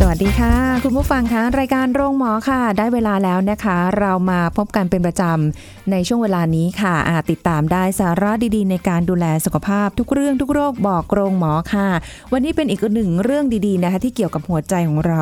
[0.00, 6.94] สวัสดีค่ะ คุณผู้ฟังคะรายการโรงหมอค่ะ ได้เวลาแล้วนะคะ เรามาพบกันเป็นประจำในช่วงเวลานี้ค่ะ
[7.30, 11.88] ติดตามได้สาระดีๆ ในการดูแลสุขภาพทุกเรื่องทุกโรคบอกโรงหมอค่ะ
[12.32, 15.20] วันนี้เป็นอีกหนึ่งเรื่องดีๆนะคะที่เกี่ยวกับหัวใจของเรา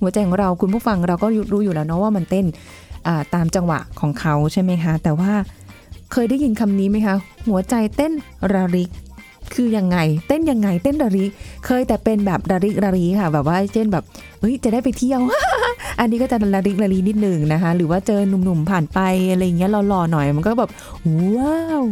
[0.00, 2.46] หัวใจของเราคุณผู้ฟังเราก็รู้อยู่แล้วเนาะว่ามันเต้น
[3.34, 5.32] ตามจังหวะของเขาใช่ไหมคะแต่ว่า
[6.12, 7.14] เคยได้ยินคำนี้ไหมคะ
[7.48, 8.12] หัวใจเต้น
[8.52, 8.90] ระริก
[9.54, 11.24] คือยังไง เต้นยังไง เต้นระริ
[11.66, 14.04] เคยแต่เป็นแบบระริกระริค่ะ แบบว่าเช่นแบบ
[14.40, 15.20] เฮ้ยจะได้ไปเที่ยว
[16.00, 20.70] อันนี้ก็จะระริกระรินิดหนึ่งนะคะ หรือว่าเจอหนุ่มๆผ่านไปอะไรเงี้ยหล่อๆหน่อยมันก็แบบ
[21.36, 21.84] ว้าว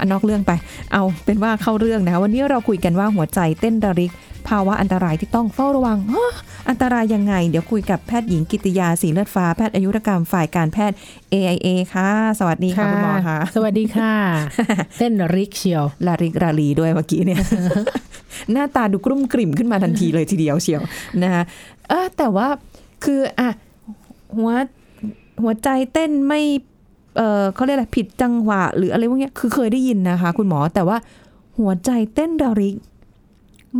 [0.00, 0.52] อันนอกเรื่องไป
[0.92, 4.12] เอาเป็นว่าเข้าเรื่องนะคะวันนี้เราคุยกันว่าหัวใจเต้นระริก
[4.50, 6.32] ภาวะอันตรายที่ต้องเฝ้าระวังฮะ
[6.68, 10.96] อันตรายยังไง เดี๋ยวคุยกับแพทย์หญิงกิติยาสีเลือดฟ้าแพทย์อายุรกรรมฝ่ายการแพทย์
[11.32, 14.12] AIA ค่ะ สวัสดีค่ะคุณหมอค่ะ สวัสดีค่ะ
[14.98, 17.40] เต้นริกเชียวลาริกราลีด้วยเมื่อกี้เนี่ย
[18.52, 20.82] หน้าตาดูกรุ่มกริ่มขึ้นมาทันทีเลยทีเดียวเชียว
[21.22, 21.42] นะคะ
[21.88, 22.48] เออแต่ว่า
[23.04, 23.48] คืออะ
[24.36, 24.52] หัว
[25.42, 26.40] หัวใจเต้นไม่
[27.16, 30.96] เออเขาเรียกอะไรผิดจังหวะ หรืออะไรพวกเนี้ยคือเคยได้ยินนะคะ คุณหมอแต่ว่า
[31.58, 32.76] หัวใจเต้นระริก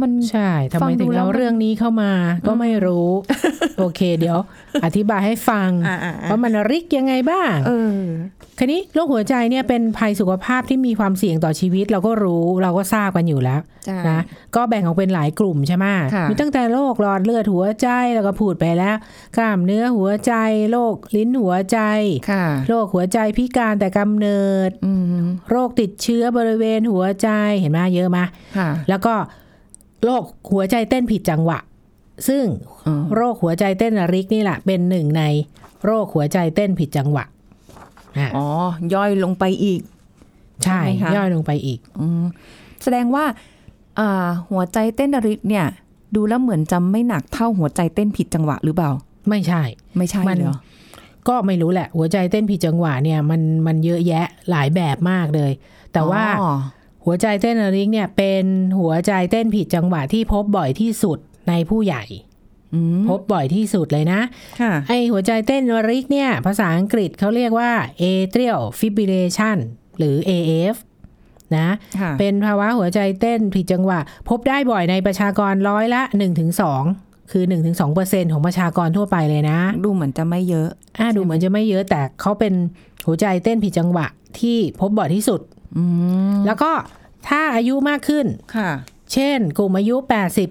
[0.00, 2.12] มันใช่ทำไมฟังดูถึงแล้วเอามันเรื่องนี้เข้ามา
[2.46, 3.08] ก็ไม่รู้
[3.78, 4.38] โอเค เดี๋ยว
[4.84, 7.98] อธิบายให้ฟังอ่าอ่าอ่าว่ามันริกยังไงบ้างเออ
[8.58, 14.20] คันนี้โรคหัวใจเนี่ยเป็นภัยสุขภาพที่มีความเสี่ยงต่อชีวิต เราก็รู้เราก็ทราบกันอยู่แล้วใช่นะ
[14.56, 18.96] ก็แบ่งออกเป็นหลายกลุ่มใช่ไหมค่ะมีตั้งแต่โรคหลอดเลือดหัวใจแล้วก็พูดไปแล้ว
[19.36, 20.34] กล้ามเนื้อหัวใจ
[20.70, 21.78] โรคลิ้นหัวใจ
[22.30, 27.28] ค่ะโรคหัวใจพิการแต่กำเนิดอืมโรคติดเชื้อบริเวณหัวใจ
[27.58, 28.18] เห็นไหมเยอะไหม
[28.56, 29.14] ค่ะแล้วก็
[30.04, 30.22] โรค
[30.52, 31.58] หัวใจเต้นผิดจังหวะ
[32.28, 32.44] ซึ่ง
[32.86, 35.22] อ๋อโรคหัวใจเต้นระริกนี่แหละเป็นหนึ่งใน
[35.84, 37.24] โรคหัวใจเต้นผิดจังหวะ
[38.18, 38.46] อะอ๋อ
[38.94, 39.80] ย่อยลงไปอีก
[40.64, 42.24] ใช่ใช่ไหมคะย่อยลงไปอีกอืม
[42.82, 43.24] แสดงว่า
[43.98, 45.66] อ่าหัวใจเต้นระริกเนี่ย
[46.14, 48.90] ดูแล้วเหมือนจะไม่หนักเท่าหัวใจเต้นผิดจังหวะหรือเปล่า
[49.28, 49.62] ไม่ใช่
[49.96, 50.56] ไม่ใช่มันเหรอ
[51.28, 55.50] ก็ไม่รู้แหละ หัวใจเต้นผิดจังหวะเนี่ยมันมันเยอะแยะหลายแบบมากเลย
[55.92, 56.52] แต่ว่าอ๋อ
[57.04, 58.44] หัวใจเต้นระริกเนี่ยเป็น
[58.78, 61.18] หัวใจเต้นผิดจังหวะที่พบบ่อยที่สุด
[61.48, 62.02] ในผู้ใหญ่
[62.74, 64.20] อืมพบบ่อยที่สุดเลยนะ
[64.60, 69.58] ค่ะไอหัวใจเต้นระริกเนี่ย ภาษาอังกฤษเขาเรียกว่า atrial fibrillation
[69.98, 70.76] หรือ AF
[71.56, 71.68] นะ
[72.00, 76.02] ค่ะเป็นภาวะหัวใจเต้นผิดจังหวะ พบได้บ่อยในประชากรร้อยละ
[76.66, 77.44] 1-2 คือ
[77.88, 80.68] 1-2%ของประชากรทั่วไปเลยนะ ดูเหมือนจะไม่เยอะ
[80.98, 82.54] อ่าดูเหมือนจะไม่เยอะแต่เขาเป็น
[83.06, 84.06] หัวใจเต้นผิดจังหวะ
[84.40, 85.59] ที่พบบ่อยที่สุดอืม
[86.46, 86.70] แล้วก็
[87.28, 88.26] ถ้าอายุมากขึ้น
[88.56, 88.70] ค่ะ
[89.12, 89.96] เช่น กลุ่มอายุ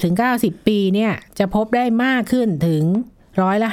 [0.05, 2.83] 80-90 ปีเนี่ย จะพบได้มากขึ้นถึง
[3.41, 3.69] ร้อยละ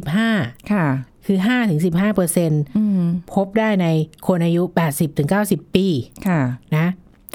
[0.00, 0.86] 5-15ค่ะ
[1.26, 1.38] คือ
[1.76, 3.02] 5-15เปอร์เซ็นต์อืม
[3.34, 3.86] พบได้ใน
[4.26, 4.62] คนอายุ
[5.18, 5.86] 80-90 ปี
[6.26, 6.40] ค่ะ
[6.76, 6.86] นะ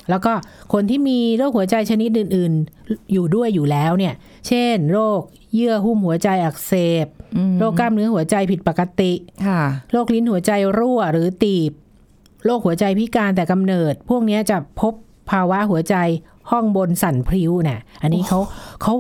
[0.10, 0.34] แล้วก็
[0.74, 4.14] คนที่มีโรคหัวใจชนิดอื่น ๆ อยู่ด้วยอยู่แล้วเนี่ย
[4.48, 5.22] เช่น โรค
[5.54, 6.74] เยื่อหุ้มหัวใจอักเส
[7.06, 7.08] บ
[7.38, 9.14] อืมโรคกล้ามเนื้อหัวใจผิดปกติ
[9.48, 11.72] ค่ะโรคลิ้นหัวใจรั่วหรือตีบ
[12.46, 14.94] โรคหัวใจพิการแต่กำเนิด พวกเนี้ยจะพบ
[15.32, 15.96] ภาวะหัวใจ
[16.52, 18.40] ห้องบนสั่นพริ้วน่ะ อันนี้เขา
[18.82, 18.94] เขา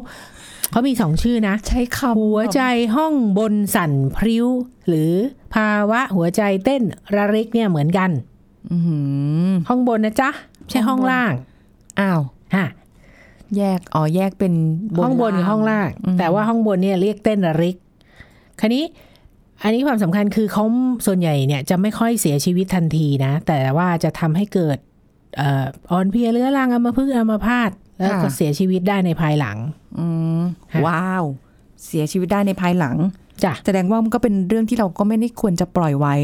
[0.71, 2.61] เขามีสองชื่อนะ ใช้คำหัวใจ
[2.95, 4.45] ห้องบนสั่นพริ้ว
[4.87, 5.11] หรือ
[5.55, 6.81] ภาวะหัวใจเต้น
[7.15, 8.09] ระริกเนี่ยเหมือนกัน
[8.71, 8.77] อื
[9.51, 11.31] มห้องบนนะจ๊ะไม่ใช่ห้องล่าง
[11.99, 12.21] อ้าว
[12.55, 12.65] ฮะ
[13.57, 14.53] แยกอ๋อแยกเป็น
[15.03, 15.87] ห้องบนกับห้องล่าง
[16.19, 17.77] แต่ว่าห้องบนเนี่ยเรียกเต้นระริก
[18.59, 18.83] คันนี้
[19.63, 20.63] อันนี้ความสำคัญคือเขา
[21.05, 24.77] ส่วนใหญ่เนี่ยจะไม่ค่อยเสียชีวิตทันทีนะ แต่ว่าจะทำให้เกิด
[25.37, 29.57] เอ่ออ่อนเพลียเรื้อรังอัมพฤกษ์อัมพาตแล้วก็เสียชีวิตได้ในภายหลัง
[29.99, 30.05] อื
[30.39, 30.41] ม
[30.73, 31.23] ฮะว้าว
[31.85, 32.95] เสียชีวิตได้ในภายหลัง
[33.43, 36.15] จ้ะแสดงว่ามันก็เป็นเรื่องที่เราก็ไม่ได้ควรจะปล่อยไว้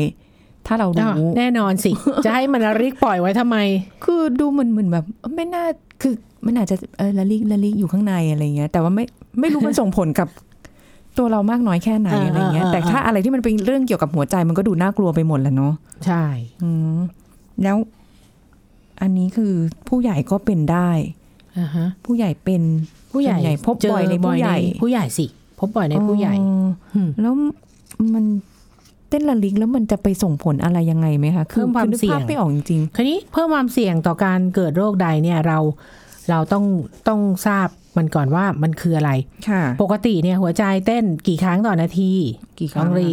[0.67, 1.91] ถ้าเราอ้าวรู้แน่นอนสิ
[2.25, 3.57] จะให้มันระริกปล่อยไว้ทำไม
[4.03, 5.05] คือดูเหมือนเหมือนแบบ
[5.35, 5.65] ไม่น่า
[6.01, 6.13] คือ
[6.45, 9.05] มันอาจจะเออละลิกละลิกอยู่ข้างในอะไรเงี้ยแต่ว่าไม่
[9.39, 10.27] ไม่รู้มันส่งผลกับ
[11.17, 15.73] ตัวเรามากน้อยแค่ไหนเอออะไรเงี้ยเออแต่ถ้าอะไรที่มันเป็นเรื่องเกี่ยวกับหัวใจมันก็ดูน่ากลัวไปหมดแหละเนาะ
[16.05, 16.23] ใช่
[16.63, 16.99] อืม
[17.63, 17.77] แล้ว
[19.01, 19.53] อันนี้คือ
[19.87, 20.89] ผู้ใหญ่ก็เป็นได้
[21.59, 22.61] อ่าฮะผู้ใหญ่เป็น
[23.11, 25.25] ผู้ใหญ่ส่วนใหญ่พบเจบ่อยในผู้ใหญ่ ผู้ใหญ่สิ
[25.59, 27.33] พบบ่อยในผู้ใหญ่อ๋ออืมแล้ว
[28.13, 28.25] มัน
[29.09, 35.57] เต้นละลิกแล้วมันจะไปส่งผลอะไรยังไงไหมคะเพิ่มความนึกเสี่ยงภาพไม่ออกจริงคราวนี้เพิ่มความเสี่ยงต่อการเกิดโรคใดเนี่ยเรา
[36.29, 36.65] เราต้อง
[37.07, 37.67] ต้องทราบ
[37.97, 39.11] มันก่อนว่ามันคืออะไร
[39.49, 42.11] ค่ะปกติเนี่ยหัวใจเต้นกี่ครั้งต่อนาที
[42.59, 43.11] กี่คน้รั้องงรี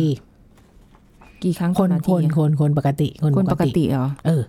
[1.44, 4.42] กี่ครั้งคนต่อนาคทีนอะคนคนปกติคนคนปกติเหรอ เออ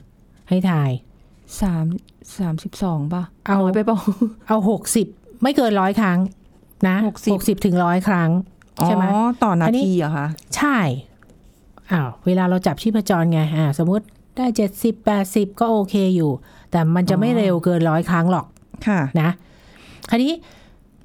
[0.50, 0.90] ให้ทาย
[1.62, 1.86] สาม
[2.38, 3.98] สามสิบสองป่ะ เอาน้ยไปเปล่า
[4.48, 5.08] เอาหกสิบ
[5.44, 6.20] ไม่เกินร้อยครั้ง
[6.88, 8.30] นะหกสิบหกสิบถึงร้อยครั้ง
[8.86, 10.78] ใช่ไหมอ๋อต่อนาอันนี้ทีเหรอคะ ใช่
[11.92, 14.06] อ้าวเวลาเราจับชีพจรไงอ่าสมมติ
[14.38, 16.32] ได้เจ็ดสิบแปดสิบก็โอเคอยู่
[16.72, 18.46] แต่มันจะไม่เร็วเกินร้อยครั้งหรอก
[18.88, 19.30] ค่ะ นะ
[20.10, 20.34] คราวนี้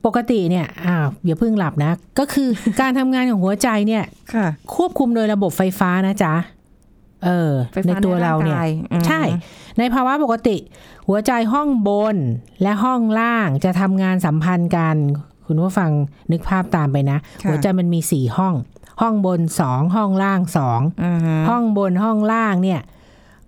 [0.07, 2.49] ปกติเนี่ยอ้าวอย่าเพิ่งหลับนะ ก็คือ
[2.81, 4.05] การทำงานของหัวใจเนี่ย
[4.35, 4.47] ค่ะ
[4.77, 6.35] ควบคุมโดยระบบไฟฟ้านะจ๊ะ
[7.25, 9.23] เออไฟฟ้าในตัวเราเนี่ยใร่งกอืมใช่
[9.79, 10.57] ในภาวะปกติ
[11.09, 12.17] หัวใจห้องบน
[12.63, 14.97] และห้องล่างจะทำงานสัมพันธ์กัน
[15.47, 15.91] คุณผู้ฟัง
[16.33, 18.55] นึกภาพตามไปนะค่ะหัวใจมันมีสี่ห้อง
[19.01, 22.81] ห้องบนสองห้องล่างสองอ่าฮะห้องบนห้องล่างเนี่ย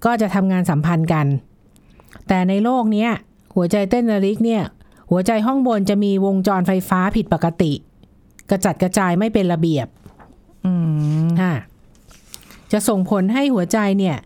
[0.04, 1.26] ก็จะทำงานสัมพันธ์กัน
[2.28, 3.10] แต่ในโลกเนี้ย
[3.54, 4.62] หัวใจเต้นระลิกเนี่ย
[5.10, 7.72] หัวใจห้องบนจะมีวงจรไฟฟ้าผิดปกติ
[8.50, 9.86] กระจัดกระจายไม่เป็นระเบียบ
[10.64, 10.72] อื
[11.24, 11.54] มค่ะ
[12.72, 14.16] จะส่งผลให้หัวใจเนี่ย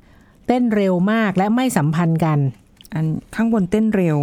[0.46, 2.38] เต้นเร็วมากและไม่สัมพันธ์กัน
[2.94, 4.16] อันข้างบนเต้นเร็ว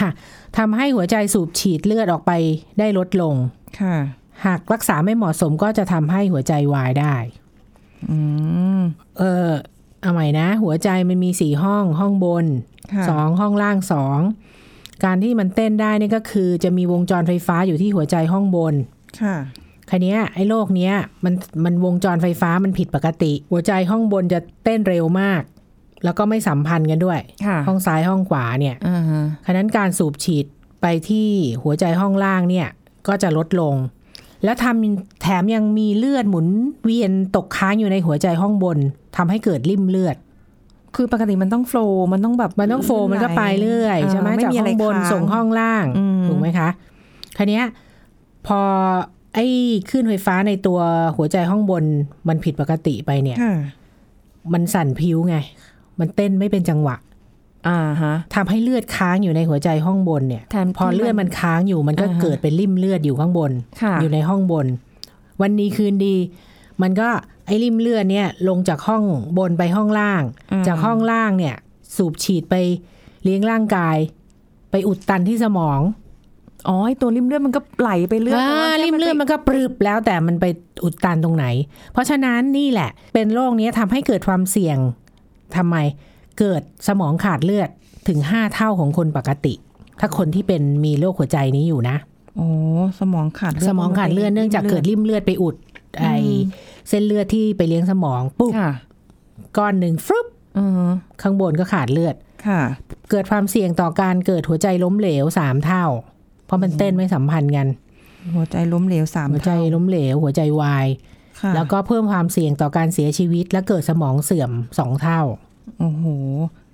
[0.00, 0.10] ค่ะ
[0.58, 2.32] ทำให้หัวใจสูบฉีดเลือดออกไป
[2.78, 3.34] ได้ลดลง
[3.80, 3.96] ค่ะ
[4.44, 7.14] หากรักษาไม่เหมาะสมก็จะทำให้หัวใจวายได้
[8.10, 8.18] อื
[8.78, 8.80] ม
[9.18, 9.48] เออ
[10.00, 12.46] เอาใหม่นะ หัวใจมันมีสี่ห้อง ห้องบน
[12.92, 14.18] ค่ะสองห้องล่างสอง
[15.04, 18.74] การที่มันเต้นได้นี่ก็คือจะมีวงจรไฟฟ้าอยู่ที่หัวใจห้องบน
[19.22, 19.36] ค่ะ
[19.90, 20.94] คันนี้ยไอ้โรคเนี้ย
[21.24, 21.34] มัน
[21.64, 25.42] มันวงจรไฟฟ้ามันผิดปกติ หัวใจห้องบนจะเต้นเร็วมาก
[26.04, 30.46] แล้วก็ไม่สัมพันธ์กันด้วยค่ะห้องซ้ายห้องขวาเนี่ยอ่าฮะฉะนั้นการสูบฉีด
[30.82, 31.28] ไปที่
[31.62, 32.68] หัวใจห้องล่างเนี่ย
[33.08, 33.74] ก็จะลดลง
[34.44, 36.46] แล้วทำแถมยังมีเลือดหมุน
[36.84, 38.78] เวียนตกค้างอยู่ในหัวใจห้องบน
[39.16, 40.16] ทำให้เกิดริ่มเลือด
[40.96, 46.68] คือปกติมันต้องโฟล์มันต้องแบบมันต้องโฟลว์มันก็ไปเรื่อยาใช่ไหมไม่จากมีห้อะไรองบนค้างส่งห้องล่างอืมถูกไหมคะ
[47.36, 47.64] คันนี้ย
[48.46, 48.60] พอ
[49.34, 49.46] ไอ้
[49.90, 50.78] คลื่นไฟฟ้าในตัว
[51.16, 51.84] หัวใจห้องบน
[52.28, 53.54] มันผิดปกติไปเนี่ยค่ะ
[54.52, 55.36] มันสั่นพิ้วไง
[56.00, 56.96] มันเต้นไม่เป็นจังหวะ
[57.68, 63.52] อ่าฮะทำให้เลือดค้างอยู่ในหัวใจห้องบนเนี่ยแทนพอเลือดมันค้างอยู่มันก็อ่าฮะเกิดเป็นริ่มเลือดอยู่ข้างบน
[63.82, 64.66] ค่ะอยู่ในห้องบน
[65.42, 66.16] วันนี้คืนดี
[66.82, 67.08] มันก็
[67.46, 69.04] ไอ้ริ่มเลือดเนี่ยลงจากห้อง
[69.38, 70.22] บนไปห้องล่าง
[70.60, 71.54] มจากห้องล่างเนี่ย
[71.96, 72.54] สูบฉีดไป
[73.24, 73.96] เลี้ยงร่างกาย
[74.70, 75.80] ไปอุดตันที่สมอง
[76.68, 80.46] อ๋อไอตัวริมเลือดมันก็ไหลไปเรื่อยอ่าแต่ว่าแค่ริ่มเลือดมันก็ปรึบแล้วแต่มันไป
[80.84, 81.46] อุดตันตรงไหน
[81.92, 84.78] เพราะฉะนั้นนี่แหละ เป็นโรคนี้ทำให้เกิดความเสี่ยง
[85.56, 85.76] ทำไม
[86.38, 87.68] เกิดสมองขาดเลือด
[88.08, 89.54] ถึงห้าเท่าของคนปกติ
[90.00, 91.96] ถ้าคนที่เป็นมีโรคหัวใจนี้อยู่นะ
[92.36, 92.48] โอ้
[93.00, 95.56] สมองขาดเลือดสมองขาดเลือดเนื่องจากเกิดริ่มเลือดไปอุด
[96.00, 96.06] ไอ
[96.88, 98.72] เส้นเลือดที่ไปเลี้ยงสมองปุ๊บค่ะ
[99.58, 100.26] ก้อนหนึ่งฟึบ
[100.58, 100.90] อือ
[101.22, 102.14] ข้างบนก็ขาดเลือด
[102.46, 102.60] ค่ะ
[103.10, 105.84] เกิดความเสี่ยงต่อการเกิดหัวใจล้มเหลวสามเท่า
[106.46, 107.66] เพราะมันเต้นไม่สัมพันธ์กัน
[108.36, 110.86] หัวใจล้มเหลวสามหัวใจเท่าล้มเหลว หัวใจวาย
[111.40, 115.20] ค่ะแล้วก็เพิ่มความเสี่ยงต่อการเสียชีวิต และเกิดสมองเสื่อมสองเท่า
[115.78, 116.06] โอ้โห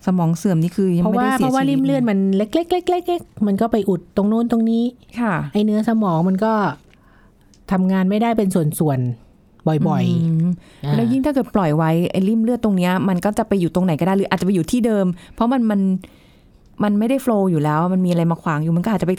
[0.06, 4.84] สมองเสื่อมนี่คือยังเพราะไม่ว่าได้เพเสียราะว่าชีวิตริมเลือดมันเล็กๆๆๆๆมันก็ไปอุดตรงนู้นตรงนี้
[5.20, 6.52] ค่ะ ไอเนื้อสมองมันก็
[7.72, 9.27] ทำงานไม่ได้เป็นส่วนๆ
[9.66, 10.04] บ่อย
[10.42, 15.80] มๆอ่าแล้วยิ่งถ้าเกิดปล่อยไว้ไอ้ริมเลือดตรงเนี้ยมันก็จะไปอยู่ตรงไหนก็ได้หรืออาจจะไปอยู่ที่เดิม เพราะมันมัน
[16.82, 19.12] มันไม่ได้โฟล์อยู่แล้ว มันมีอะไรมาขวางอยู่มันก็อาจจะไป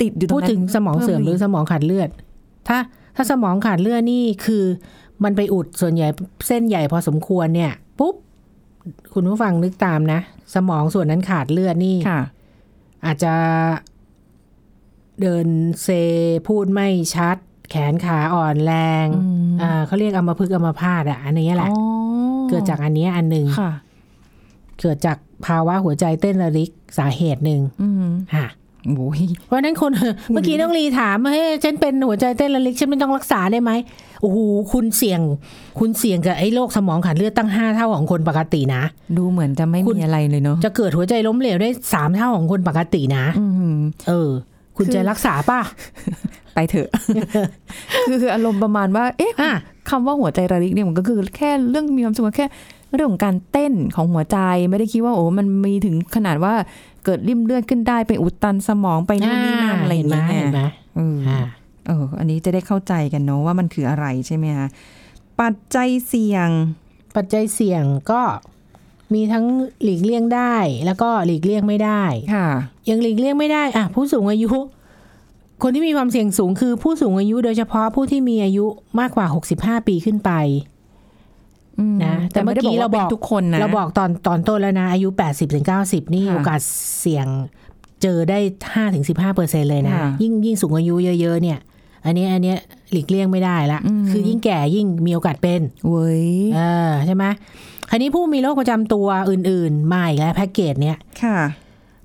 [0.00, 2.08] ติดอยู่ตรงพูดนั้นถึงสมองเสื่อมหรือสมองขาดเลือด
[2.68, 2.78] ถ้า
[3.16, 4.64] ถ้าสมองขาดเลือดนี่คือ
[5.24, 6.08] มันไปอุดส่วนใหญ่
[6.46, 8.14] เส้นใหญ่พอสมควรเนี่ย ปุ๊บ
[9.14, 10.20] คุณผู้ฟังนึกตามนะ
[10.54, 12.20] สมองส่วนนั้นขาดเลือดนี่ค่ะ
[13.06, 13.34] อาจจะ
[15.20, 15.46] เดิน
[15.82, 15.88] เซ
[16.48, 17.36] พูดไม่ชัด
[17.70, 18.72] แขนขาอ่อนแร
[19.04, 21.80] งอืมอ่าเขาเรียกอัมพฤกษ์อัมพาตอะ อันนี้แหละอ๋อ
[22.48, 23.70] เกิดจากอันเนี้ยอันหนึ่งค่ะ
[24.80, 25.16] เกิดจาก
[25.46, 28.46] ภาวะหัวใจเต้นระลิกสาเหตุหนึ่งอืมค่ะ
[28.96, 29.90] โอ้ยเพราะฉะนั้นคน
[30.32, 33.70] เมื่อกี้น้องลีถามเฮ้ยฉันเป็นหัวใจเต้นระลิกฉันไม่ต้องรักษาได้ไหม
[34.20, 34.38] โอ้โห
[34.72, 35.20] คุณเสี่ยง
[35.78, 38.82] คุณเสี่ยงกับไอ้โรคสมองขาดเลือดตั้งห้าเท่าของคนปกตินะ
[39.16, 43.76] ดูเหมือนจะไม่คุณมีอะไรเลยเนาะจะเกิดหัวใจล้มเหลวได้สามเท่าของคนปกตินะอืม
[44.08, 44.30] เออ
[44.76, 45.60] คุณคือจะรักษาป่ะ
[46.54, 46.88] ไปเถอะ
[48.06, 49.52] คือคืออารมณ์ประมาณว่า เอ๊ะอะ
[49.90, 52.46] คำว่าหัวใจระลิกเนี่ยมันก็คือ แค่เรื่องมีความสุขแค่
[52.94, 54.38] เรื่องของการเต้นของหัวใจ
[54.70, 56.54] ไม่ได้คิดว่าโอ้มันมีถึงขนาดว่า
[57.04, 60.62] เกิดริ่มเลือดขึ้นได้ไปอุดตันสมองไปนู่นนี่นั่นอะไรอย่างเห็นไหมเงี้ยเห็นไหม
[60.96, 61.40] เอออ่า
[61.86, 64.68] เอออันนี้จะได้เข้าใจกันเนาะว่ามันคืออะไรใช่ไหมคะ
[65.40, 66.48] ปัจจัยเสี่ยง
[67.16, 68.20] ปัจจัยเสี่ยงก็
[69.14, 69.44] มีทั้ง
[69.82, 70.54] หลีกเลี่ยงได้
[70.86, 72.02] แล้วก็หลีกเลี่ยงไม่ได้
[72.34, 72.48] ค่ะ
[72.88, 74.52] ยังหลีกเลี่ยงไม่ได้อะผู้สูงอายุ
[75.62, 78.66] คนที่มีความเสี่ยงสูงคือผู้สูงอายุโดยเฉพาะผู้ที่มีอายุ
[79.00, 80.30] มากกว่า65ปีขึ้นไป
[81.78, 86.60] อืมนะแต่เมื่อกี้เราบอกแต่ไม่ได้ว่ป็นทุกคนนะเราบอกตอนตอนต้นแล้วนะ อายุ80ถึง90นี่ค่ะโอกาส
[87.00, 87.26] เสี่ยง
[88.02, 88.38] เจอได้
[88.74, 91.58] ห้าถึงสิบห้าเปอร์เซ็นเลยนะค่ะยิ่งยิ่งสูงอายุเยอะๆเนี่ย
[92.04, 92.58] อันนี้อันเนี้ย
[92.92, 97.24] หลีกเลี่ยงไม่ได้ละอืมคือยิ่งแก่ยิ่งมีโอกาสเป็นเว้ยเออใช่ไหม
[97.94, 101.38] คราวนี้ผู้มีโรคประจำตัวอื่นๆมาอีกแล้วแพ็กเกจเนี่ยค่ะ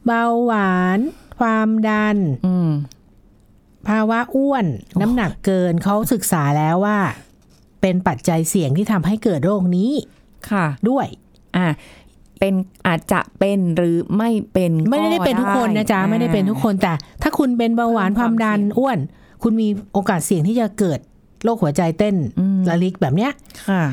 [0.06, 1.00] เบาหวาน
[1.40, 2.70] ความดัน อืม
[3.88, 4.66] ภาวะอ้วน
[5.02, 7.00] น้ำหนักเกินเขาศึกษาแล้วว่า
[7.82, 9.92] เป็นปัจจัยเสี่ยงที่ทำให้เกิดโรคนี้
[10.52, 11.08] ค่ะ ด้วย
[11.56, 11.68] อ่า
[12.40, 12.54] เป็น
[12.88, 19.00] อาจจะเป็นหรือไม่เป็นไม่ได้เป็นทุกคนนะจ๊ะอ่าไม่ได้เป็นทุกคนแต่ถ้าคุณเป็นเบาหวานเพิ่คมความวามดันเสี่ยงอ้วน
[19.44, 21.00] คุณมีโอกาสเสี่ยงที่จะเกิด
[21.44, 23.32] โรคหัวใจเต้นอืมระลิกแบบเนี้ย
[23.70, 23.84] ค่ะ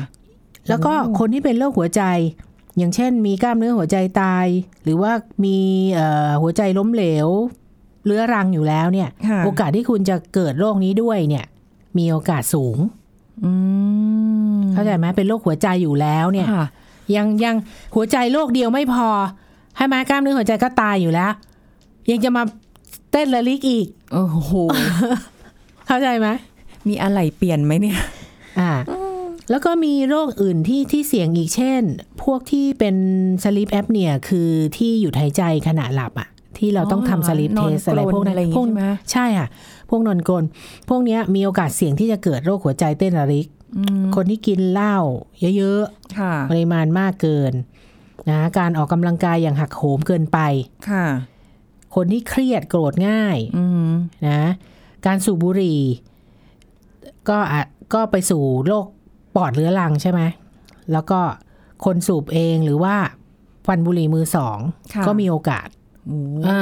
[0.69, 2.03] แล้วก็คนที่เป็นโรคหัวใจ
[2.77, 4.45] อย่างเช่น มีกล้ามเนื้อหัวใจตาย
[4.83, 5.11] หรือว่า
[5.43, 5.57] มี
[5.93, 7.27] เอ่อหัวใจล้มเหลว
[8.05, 11.45] เรื้อรังอยู่แล้วเนี่ยค่ะโอกาสที่คุณจะเกิดโรคนี้ด้วยเนี่ย
[11.97, 12.77] มีโอกาสสูง
[13.43, 13.51] อื
[14.57, 16.65] มเข้าใจไหมเป็นโรคหัวใจอยู่แล้วเนี่ยค่ะ
[17.15, 17.55] ยังยัง
[17.95, 19.07] หัวใจโรคเดียวไม่พอ
[19.77, 21.31] ให้มากล้ามเนื้อหัวใจก็ตายอยู่แล้ว
[22.09, 22.43] ยังจะมา
[23.11, 24.51] เต้นระลิกอีก โอ้โห
[25.87, 26.27] เข้าใจไหม
[26.87, 27.97] มีอะไรเปลี่ยนไหมเนี่ย
[28.59, 28.71] อ่า
[29.49, 31.81] แล้วก็มีโรคอื่นที่ที่เสี่ยงอีกเช่น
[32.23, 32.95] พวกที่เป็น
[33.43, 39.47] สลิปแอปเนี่ยคือที่หยุดหายใจขณะหลับอะที่เราต้องอ๋อเหรอทำสลิปนเทอนสอะไรกรนพวกนั้อะไรอนย่างงี้พวกใช่ไหมใช่ค่ะ
[39.89, 40.43] พวกนอนกลน
[40.89, 44.97] พวกเนี้ยมีโอกาสเสี่ยงที่จะเกิดโรคหัวใจเต้นระลิกอืมคนที่กินเหล้า
[45.57, 45.83] เยอะ
[46.17, 47.53] ค่ะๆปริมาณมากเกิน
[48.29, 50.39] นะการออกกำลังกายอย่างหักโหมเกินไป
[50.89, 51.05] ค่ะ
[51.95, 53.91] คนที่เครียดโกรธง่ายอืม
[54.27, 54.41] นะ
[55.05, 55.81] การสูบบุหรี่
[57.29, 58.85] ก็อาจก็ไปสู่โรค
[59.37, 60.21] ปอดเรื้อรังใช่ไหม
[60.91, 61.19] แล้วก็
[61.85, 62.95] คนสูบเองหรือว่า
[63.65, 64.57] ควันบุหรี่มือสอง
[64.93, 65.67] ค่ะก็มีโอกาส
[66.07, 66.61] โอ้อ่า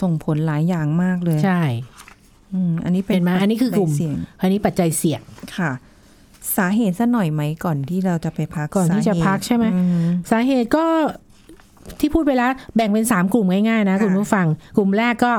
[0.00, 1.60] ส่งผลหลายอย่างมากเลย ใช่
[2.52, 5.20] อืมอันนี้เป็เห็นไหมอันนี้คือกลุ่มปัจจัยเสี่ยงอันนี้ปัจจัยเสี่ยง
[5.56, 5.70] ค่ะ
[6.56, 10.86] สาเหตุซะหน่อยไหมก่อนที่เราจะไปพักก่อนที่จะสาเหตุพักใช่ไหมอืมสาเหตุก็
[12.00, 14.46] ที่พูดไปแล้วแบ่งเป็นสามกลุ่มง่ายๆนะค่ะคุณผู้ฟัง
[14.76, 15.32] กลุ่มแรกก็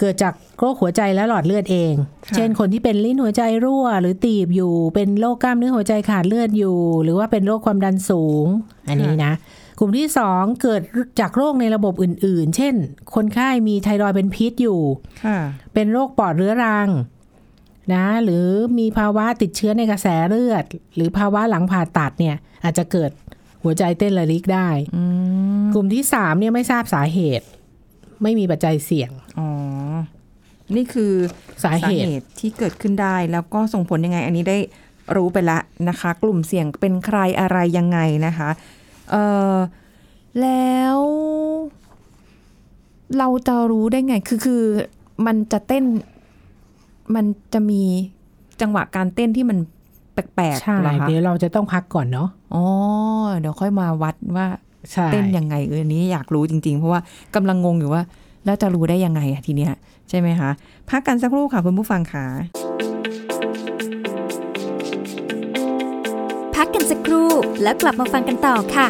[0.00, 1.92] เกิดจากโรคหัวใจและหลอดเลือดเอง
[2.26, 8.46] ค่ะเช่นคนที่เป็นลิ้นหัวใจรั่ว หรือตีบอยู่ เป็นโรคกล้ามเนื้อหัวใจขาดเลือดอยู่ หรือว่าเป็นโรคความดันสูง
[8.88, 9.32] อันนี้นะ
[9.78, 10.80] กลุ่มที่สองเกิด
[11.20, 12.74] จากโรคในระบบอื่น ๆ เช่น
[13.14, 14.80] คนไข้มีไทรอยด์เป็นพิษอยู่
[15.24, 15.38] ค่ะ
[15.74, 16.88] เป็นโรคปอดเรื้อรัง
[17.94, 18.46] นะหรือ
[18.78, 23.10] มีภาวะติดเชื้อในกระแสเลือด หรือภาวะหลังผ่าตัดเนี่ย อาจจะเกิด
[23.62, 25.02] หัวใจเต้นระลิกได้อื
[25.62, 27.46] มกลุ่มที่สามเนี่ยไม่ทราบสาเหตุ
[28.22, 29.48] ไม่มีปัจจัยเสี่ยง อ๋อ
[30.76, 31.12] นี่คือ
[31.64, 34.58] สาเหตุที่เกิดขึ้นได้ แล้วก็ส่งผลยังไง อันนี้ได้
[35.16, 35.58] รู้ไปละ
[35.88, 38.50] นะคะ กลุ่มเสี่ยงเป็นใครอะไรยังไงนะคะ
[39.10, 39.16] เอ
[39.52, 39.56] อ
[40.40, 40.98] แล้ว
[43.18, 44.62] เราจะรู้ได้ไง คือคือ
[45.26, 45.84] มันจะเต้น
[47.14, 47.82] มันจะมี
[48.60, 49.58] จังหวะการเต้นที่มัน
[50.12, 52.64] แปลกๆใช่เหรอคะเดี๋ยวเราจะต้องพักก่อนเนาะอ๋อ
[53.38, 54.65] เดี๋ยวค่อยมาวัดว่าใช่
[55.12, 57.00] เต้นยังไงเอออันนี้อยากรู้จริง ๆ เพราะว่า
[57.34, 58.02] กำลังงงอยู่ว่า
[58.44, 59.72] แล้วจะรู้ได้ยังไงอะทีเนี้ย
[60.08, 60.50] ใช่ไหมคะ
[60.90, 62.26] พักกันสักครู่ค่ะคุณผู้ฟังค่ะ
[66.56, 67.30] พักกันสักครู่
[67.62, 68.86] แล้วกลับมาฟังกันต่อค่ะ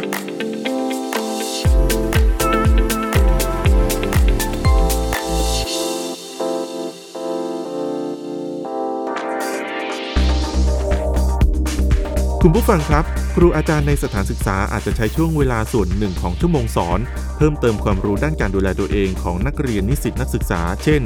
[12.48, 13.04] คุณผู้ฟังครับ
[13.36, 17.00] ครูอาจารย์ในสถานศึกษาอาจจะใช้ช่วงเวลาส่วนหนึ่งของชั่วโมงสอน
[17.36, 21.02] เพิ่มเติมความรู้ด้านการดูแลตัวเองของนักเรียนนิสิตนักศึกษา เช่น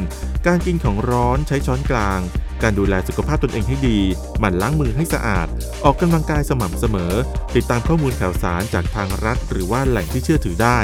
[0.47, 2.21] การกินของร้อนใช้ช้อนกลาง
[2.63, 3.99] การดูแลสุขภาพตนเองให้ดี
[4.39, 5.47] หมั่นล้างมือให้สะอาด
[5.85, 7.13] ออกกำลังกายสม่ำเสมอ
[7.55, 10.81] ติดตามข้อมูลข่าวสารจากทางรัฐ หรือว่าแหล่งที่เชื่อถือได้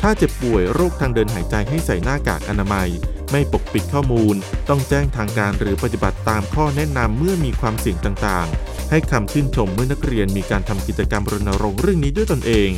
[0.00, 2.88] ถ้าเจ็บป่วยโรคทางเดินหายใจให้ใส่หน้ากากอนามัย
[3.30, 4.34] ไม่ปกปิดข้อมูล
[4.68, 12.70] ต้องแจ้งทางการหรือปฏิบัติตามข้อแนะนำเมื่อมีความเสี่ยงต่างๆ ให้คำชื่นชมเมื่อนักเรียนมีการทำกิจกรรมรณรงค์เรื่องนี้ด้วยตนเอง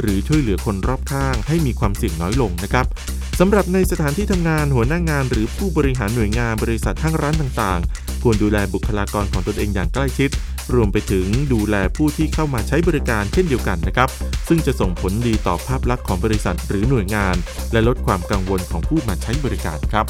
[0.00, 2.86] หรือช่วยเหลือคนรอบข้างให้มีความเสี่ยงน้อยลงนะครับ
[3.38, 10.30] สำหรับในสถานที่ทำงานหัวหน้างาน หรือผู้บริหารหน่วยงานบริษัทห้างร้านต่างๆ ควรดูแลบุคลากรของตนเองอย่างใกล้ชิด
[10.74, 14.08] รวมไปถึงดูแลผู้ที่เข้ามาใช้บริการเช่นเดียวกันนะครับ
[14.48, 17.36] ซึ่งจะส่งผลดีต่อภาพลักษณ์ของบริษัทหรือหน่วยงาน
[17.72, 20.06] และลดความกังวลของผู้มาใช้บริการครับ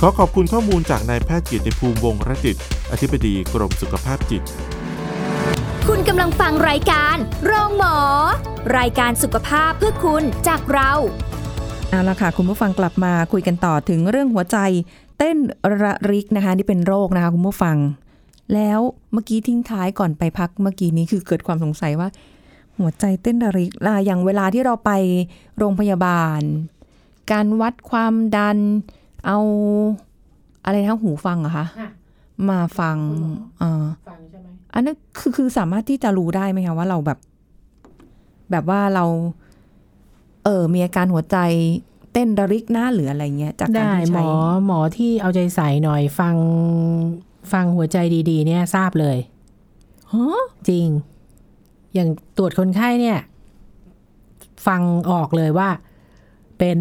[0.00, 2.56] ขอขอบคุณข้อมูลจากนายแพทย์เกียรติภูมิวงศ์รจิต
[2.92, 4.42] อธิบดีกรมสุขภาพจิต
[5.90, 7.96] คุณกำลังฟังรายการโรงหมอ
[8.78, 10.90] รายการสุขภาพเพื่อคุณจากเรา
[11.90, 14.58] เอาละค่ะ คุณผู้ฟังกลับมาคุยกันต่อถึงเรื่องหัวใจ
[15.18, 15.36] เต้น
[15.82, 17.76] ระริกนะคะนี่เป็นโรคนะคะคุณผู้ฟัง
[18.54, 18.80] แล้ว
[19.12, 22.08] เมื่อกี้ทิ้งท้ายก่อนไปพักเมื่อกี้นี้คือเกิดความสงสัยว่า
[22.78, 24.90] หัวใจเต้นระริกล่ะอย่างเวลาที่เราไป
[25.58, 26.40] โรงพยาบาล
[27.32, 28.58] การวัดความดัน
[29.26, 29.38] เอา
[30.64, 31.90] อะไรนะหูฟังเหรอะคะค่ะ
[32.50, 32.96] มาฟัง
[33.62, 37.18] อ่าฟังใช่ไหมอันนั้นคือคือสามารถที่จะรู้ได้ไหมคะว่าเราแบบ
[38.50, 39.04] แบบว่าเรา
[40.44, 41.38] เออมีอาการหัวใจ
[42.12, 44.30] เต้นระริกหน้าหรืออะไรเงี้ยจากการได้ที่หมใช้อ
[44.66, 46.36] หมอที่เอาใจใส่หน่อยฟัง
[47.52, 47.96] ฟังหัวใจ
[48.30, 49.18] ดีๆ เนี่ยทราบเลย
[50.12, 50.86] ฮะจริง
[51.94, 53.18] อย่างตรวจคนไข้เนี่ย
[54.66, 55.68] ฟังออกเลยว่า
[56.58, 56.78] เป็น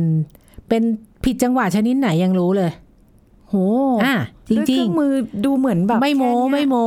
[0.68, 0.84] เป็น
[1.24, 3.58] ผิดจังหวะชนิดไหนยังรู้เลยโห
[4.06, 4.16] อะ
[4.50, 5.14] จด้วยเคริรื่งองมือ
[5.46, 6.86] ดูเหมือนแบบๆไม่โม้แค่เนี้ยไม่โม้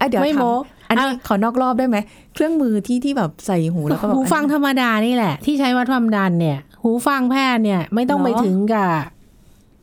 [0.00, 0.50] อะเดี๋ยวไม่ถาโม้
[0.88, 1.98] อันนี้อะขอนอกรอบได้ไหม
[2.34, 8.90] เครื่องมือที่ที่แบบใส่หูแล้วก็แบบหูฟังธรรมดานี่แหละ ที่ใช้วัดความดันเนี่ย หูฟังแพทย์เนี่ย ไม่ต้องเหรอไปถึงกับ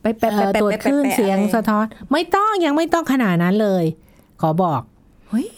[0.02, 3.84] ไปแปะเอ่อแปะตรวจแปะคลื่นแปะเสียงอะไรสะท้อน ไม่ต้องยังไม่ต้องขนาดนั้นเลย
[4.40, 4.80] ขอบอก
[5.30, 5.48] เฮ้ย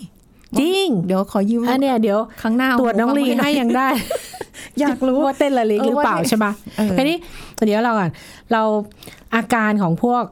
[0.58, 3.88] จริง เดี๋ยวขอยืมอันเนี้ยเดี๋ยวครั้งหน้าตรวจน้องลีหูฟัให้มายังได้
[4.80, 6.46] อยากรู้ว่าเต้นละลิกเออหรือเปล่าว่าใช่ไหม
[6.78, 7.16] เออทีนี้
[7.64, 8.10] เดี๋ยวเราก่อน
[8.52, 8.62] เรา
[9.34, 10.22] อาการของพวก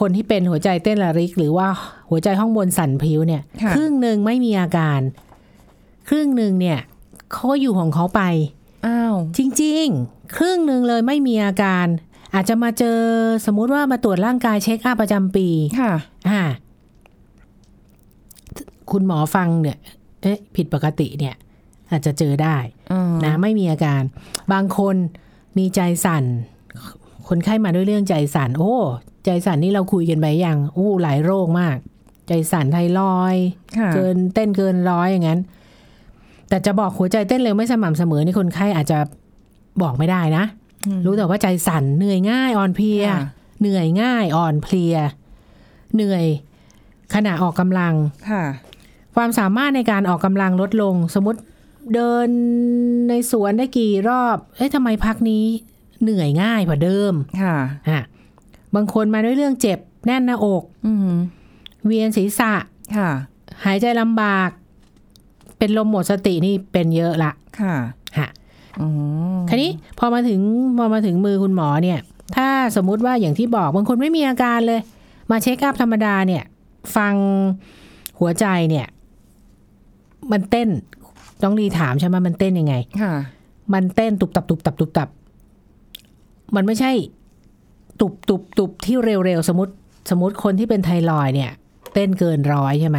[0.00, 1.68] คนที่เป็นหัวใจเต้นละลิก หรือว่า
[2.10, 5.00] หัวใจห้องบนสั่นพลิ้วเนี่ยค่ะครึ่งหนึ่งไม่มีอาการ
[6.08, 6.78] ครึ่งหนึ่งเนี่ย
[7.32, 8.22] เขาก็อยู่ของเขาไป
[8.86, 11.86] อ้าวจริง ๆ ครึ่งหนึ่งเลยไม่มีอาการ
[12.34, 13.00] อาจจะมาเจอ
[13.46, 15.48] สมมุติว่ามาตรวจร่างกายเช็คอัพประจำปี
[15.80, 15.92] ค่ะ
[16.28, 16.42] อ่า
[18.90, 19.78] คุณหมอฟังเนี่ย
[20.22, 21.34] เอ๊ะ ผิดปกติเนี่ย
[21.90, 22.56] อาจจะเจอได้
[22.92, 24.02] อ่านะไม่มีอาการ
[24.52, 24.96] บางคน
[25.58, 26.24] มีใจสั่น
[27.28, 28.74] คนไข้มาด้วยเรื่องใจสั่นโอ้
[29.24, 31.76] ใจสั่นนี่เราคุยกันไปยังโอ้หลายโรคมาก
[32.28, 33.44] ใจสั่นไทรอยด์
[33.78, 35.40] ค่ะเกินเต้นเกินร้อยอย่างนั้น
[36.48, 38.98] แต่จะบอกหัวใจเต้นเร็วไม่สม่ำเสมอนี่คนไข้อาจจะ
[39.82, 40.44] บอกไม่ได้นะ
[40.86, 43.24] อืมรู้แต่ว่าใจสั่นเหนื่อยง่ายอ่อนเพลียค่ะ
[43.60, 44.94] เหนื่อยง่ายอ่อนเพลีย
[45.94, 46.24] เหนื่อย
[47.14, 47.94] ขณะออกกำลัง
[48.30, 48.44] ค่ะ
[49.14, 51.40] ความสามารถในการออกกำลังลดลง สมมติ
[51.94, 52.28] เดิน
[53.08, 55.44] ในสวนได้กี่รอบ เอ้ยทำไมพักนี้
[56.02, 57.12] เหนื่อยง่ายกว่าเดิม
[57.42, 57.56] ค่ะ
[57.88, 58.02] อะ
[58.74, 61.10] บางคนมาด้วยเรื่องเจ็บแน่นหน้าอกอืม
[61.86, 62.52] เวียนศีรษะ
[62.96, 63.10] ค่ะ
[63.64, 64.50] หายใจลำบาก
[65.58, 67.74] เป็นลมหมดสตินี่เป็นเยอะละ ค่ะ
[68.18, 68.28] ฮะ
[68.80, 68.88] อ๋อ
[69.48, 70.40] คันนี้พอมาถึง
[70.78, 71.98] พอมาถึงมือคุณหมอเนี่ย
[72.36, 74.80] ถ้าสมมุติว่าอย่างที่บอกบางคนไม่มีอาการเลย
[75.30, 76.42] มาเช็คอัพธรรมดาเนี่ย
[76.96, 77.14] ฟัง
[78.20, 78.86] หัวใจเนี่ย
[80.32, 80.68] มันเต้น
[81.42, 83.12] ต้องรีถามใช่ไหมมันเต้นยังไง ค่ะ
[83.74, 85.08] มันเต้นตุบตับตุบตับตุบตับ
[86.54, 86.92] มันไม่ใช่
[88.00, 89.72] ตุบตุบตุบที่เร็วๆ สมมติ
[90.10, 91.52] สมมติคนที่เป็นไทรอยด์เนี่ย
[91.94, 92.98] เต้นเกินร้อยใช่ไหม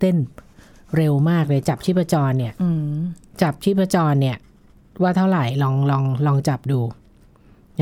[0.00, 0.16] เต้น
[0.96, 2.96] เร็วมากเลยจับชีพจรเนี่ยอืม
[3.42, 4.36] จับชีพจรเนี่ย
[5.02, 6.80] ว่าเท่าไหร่ลองลองลองจับดู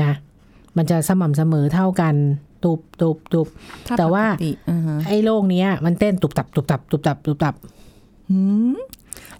[0.01, 0.13] นะ
[0.77, 2.15] มันจะสม่ำเสมอเท่ากัน
[2.63, 3.47] ตุบตุบตุบ
[3.87, 7.55] ถ้แต่ว่าปกติอ่าฮะไอ้โรคเนี้ย มันเต้นตุบตับตุบตับตุบตับตุบตับ
[8.29, 8.39] หื
[8.73, 8.77] ม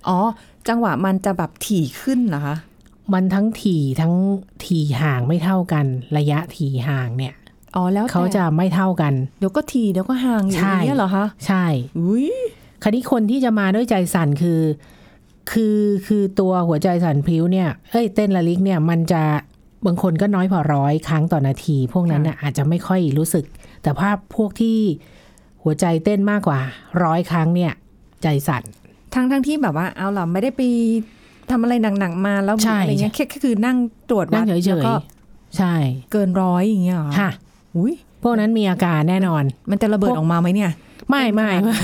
[0.08, 0.20] อ๋อ
[0.68, 2.56] จังหวะมันจะแบบถี่ขึ้นเหรอคะ
[3.14, 4.14] มันทั้งถี่ทั้ง
[4.66, 5.86] ถี่ห่างไม่เท่ากัน
[6.18, 7.34] ระยะถี่ห่างเนี่ย
[7.76, 11.66] อ๋อแล้วแต่เขาจะไม่เท่ากัน เดี๋ยวก็ถี่เดี๋ยวก็ห่างอยู่ใช่อย่างเงี้ยเหรอคะใช่
[12.00, 12.28] อุ้ย
[12.82, 14.62] คราวนี้คนที่จะมาด้วยใจสั่นคือ
[15.52, 19.24] คือคือตัวหัวใจสั่นพลิ้วเนี่ยเอ้ยเต้นละลิกเนี่ยมันจะ
[19.86, 23.46] บางคนก็น้อยพอร้อยครั้งต่อนาที พวกนั้นน่ะอาจจะไม่ค่อยรู้สึก
[23.84, 24.78] แต่ภาพพวกที่
[25.64, 26.60] หัวใจเต้นมากกว่า
[27.04, 27.74] ร้อยครั้งเนี่ย
[28.24, 28.64] ใจสั่น
[29.14, 30.62] ทั้งทั้งที่แบบว่าเอาล่ะไม่ได้ไป
[31.52, 33.78] ทำอะไรหนักๆมาแล้วใช่อะไรเงี้ยแค่แค่คือนั่ง
[34.10, 35.74] ตรวจนั่วังดเฉแล้วยก็ๆใช่
[36.12, 37.30] เกินร้อยอย่างเงี้ยเหรอค่ะ
[37.76, 40.72] อุ้ยพวกนั้นมีอาการแน่นอน มันจะระเบิดพวกออกมาไหมเนี่ย
[41.10, 41.82] ไม่ไม่ไม่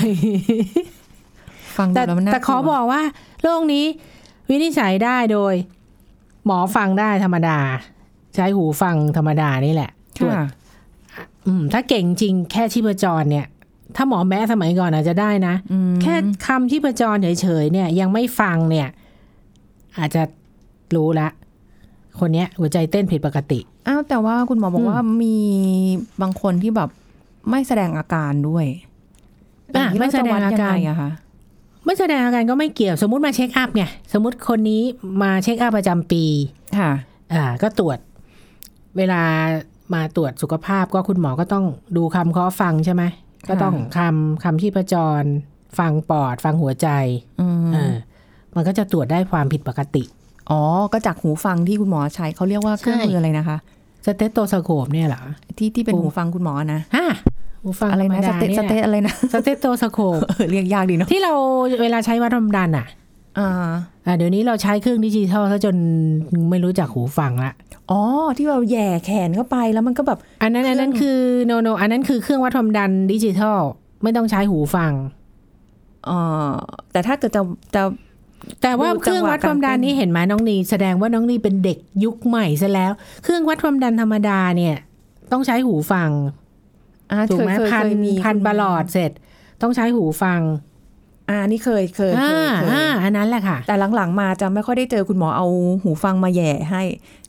[1.78, 3.02] ฟังดูแต่แล้วมันน่าแต่ขอกลัวบอกว่า
[3.44, 3.86] โรคนี้
[4.50, 5.54] วินิจฉัยได้โดย
[6.46, 7.58] หมอฟังได้ธรรมดา
[8.36, 10.46] ใช้หูฟังธรรมดานี่แหละตรวจค่ะ
[11.48, 13.48] อืมถ้าเก่งจริงแค่ชีพจรเนี่ย
[13.96, 18.88] ถ้าหมอแม้สมัยก่อนอาจจะได้นะอืมแค่คำชีพจรเฉยๆเนี่ย ยังไม่ฟังเนี่ย
[20.00, 20.22] อาจจะ
[20.96, 21.28] รู้ละ
[22.20, 25.38] คนเนี้ยหัวใจเต้นผิดปกติ อ้าวแต่ว่าคุณหมอบอกอืมว่ามี
[26.22, 26.90] บางคนที่แบบ
[27.50, 28.90] ไม่แสดงอาการด้วยอะ
[29.72, 31.12] แบบนี้ไม่แสดงอาการเจะวัดยังไงอะคะ
[31.86, 33.84] ไม่แสดงอาการก็ไม่เกี่ยวสมมุติมาเช็คอัพไง
[34.14, 34.84] สมมติคนนี้
[35.24, 36.24] มาเช็คอัพประจำปี
[36.78, 36.92] ค่ะ
[37.34, 37.98] อ่าก็ตรวจ
[38.98, 39.22] เวลา
[39.94, 41.66] มาตรวจสุขภาพก็คุณหมอก็ต้อง
[41.98, 43.04] ดูคำเคาะฟังใช่ไหม
[43.50, 45.24] ก็ต้องคำคำชีพจร
[45.80, 46.88] ฟังปอด ฟังหัวใจ
[47.42, 47.96] อืมเออ
[48.56, 50.04] มันก็จะตรวจได้ความผิดปกติ
[50.52, 50.62] อ๋อ
[50.94, 53.58] ก็จากหูฟังที่คุณหมอใช้เขาเรียกว่าเครื่องใช่มืออะไรนะคะ
[54.06, 55.22] สเตตโตสโคปเนี่ยเหรอ
[55.58, 57.06] ที่ที่เป็นหูหูฟังคุณหมอนะฮะ
[57.64, 61.34] หูฟังอะไรธรรมนะสดาเตเนี่ยสเตอะไรนะสเตตโตสโคปเออเรียกยากดีเนาะที่เรา
[61.82, 62.86] เวลาใช้วัดความดันอะ
[63.40, 63.50] อ่า
[64.06, 65.76] อ่าเดี๋ยวนี้เราใช้เครื่องดิจิทัลซะจน
[66.50, 67.52] ไม่รู้จักหูฟังละ
[67.92, 68.02] อ๋อ
[68.38, 73.60] ที่เราแหย่แขนเข้าไปแล้วมันก็แบบ อันนั้นอันนั้นคือโนโนอันนั้นคือเครื่องวัดความดันดิจิทัล
[74.04, 74.92] ไม่ต้องใช้หูฟัง
[76.06, 76.12] เอ
[76.50, 76.52] อ
[76.92, 77.42] แต่ถ้าเกิดจะ
[77.76, 77.84] จะ
[78.62, 82.92] แต่ว่าดูเครื่องวัดความดันจังหวะการเต้นนี่เห็นไหมน้องนีแสดงว่าน้องนีเป็นเด็กยุคใหม่ซะแล้ว
[83.24, 84.76] เครื่องวัดความดันธรรมดาเนี่ย
[85.32, 86.10] ต้องใช้หูฟัง
[87.12, 89.12] อ่าถูกไหมเคยเคยพันเคยมีพันประหลอดเสร็จ
[89.62, 90.42] ต้องใช้หูฟัง
[91.30, 95.48] อ่านี่เคยเคยเคอ่ายเคยอ่าอันนั้นแหละค่ะ แต่หลังๆมาจะไม่ค่อยได้เจอคุณหมอเอา
[95.84, 96.84] หูฟังมาแหย่ให้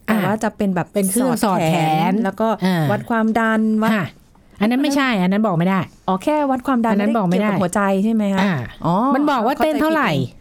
[0.05, 1.75] แต่ว่าจะเป็นแบบเป็นเครื่องสอดแข
[2.11, 4.07] น แล้วก็อ่าวัดความดันวัดค่ะ
[4.61, 10.40] อันนั้นไม่ใช่ อันนั้นบอกไม่ได้ อ๋อแค่วัดความดันอันนั้นบอกไม่ได้เกี่ยวกับหัวใจใช่ไหมคะอ่าอ๋อ มันบอกว่าเต้นเท่าไหร่ข้าใจผิด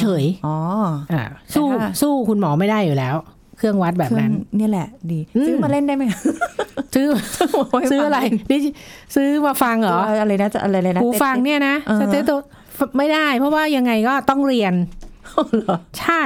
[0.00, 1.22] เฉยอ๋อๆอ่า
[1.54, 3.16] สู้แต่ถ้าสู้คุณหมอไม่ได้อยู่แล้ว
[3.58, 6.04] เครื่องวัดแบบเครื่อนั้งนเนี่ยแหละ ดีอืมซื้อมาเล่นได้ไหม
[6.94, 7.06] ซื้อ
[7.90, 8.18] ซื้ออะไร
[8.50, 8.58] นี่
[9.14, 12.32] ซื้อมาฟังเหรออะไรนะจะอะไรเลยนะหูฟังเนี่ยนะอ่าสฮะเตโต
[12.98, 14.74] ไม่ได้ เพราะว่ายังไงก็ต้องเรียน
[15.56, 16.22] เหรอใช่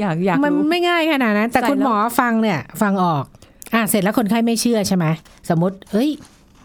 [0.00, 3.24] อยากอยากมันรู้ไม่ง่ายขนาดนั้นแต่ใส่คุณหมอฟังเนี่ย ฟังออก
[3.74, 5.06] อะเสร็จแล้วคนไข้ไม่เชื่อใช่ไหม
[5.50, 6.10] สมมติ เอ้ย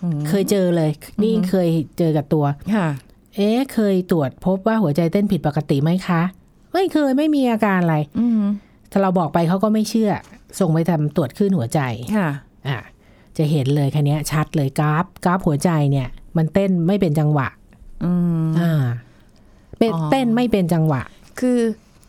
[0.03, 0.91] อืมเคยเจอเลย
[1.23, 2.87] นี่เคยเจอกับตัวค่ะ
[3.35, 6.21] เอ๊ะเคยตรวจพบว่าหัวใจเต้นผิดปกติไหมคะ
[6.73, 8.43] ไม่เคยไม่มีอาการอะไรอืม
[8.91, 10.11] ถ้าเราบอกไปเขาก็ไม่เชื่อ
[10.59, 11.79] ส่งไปทำตรวจคลื่นหัวใจ
[12.15, 12.29] ค่ะ
[12.67, 12.79] อะ
[13.37, 17.47] จะเห็นเลยคันนี้ยชัดเลยกราฟกราฟหัวใจเนี่ย มันเต้นไม่เป็นจังหวะ
[18.03, 18.11] อื
[18.45, 18.83] มอ่า
[19.79, 21.01] เป็นอ๋อเต้นไม่เป็นจังหวะ
[21.39, 21.59] คือ